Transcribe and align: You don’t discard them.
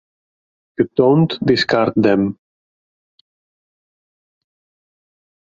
You 0.79 0.85
don’t 0.95 1.31
discard 1.49 1.93
them. 2.05 2.21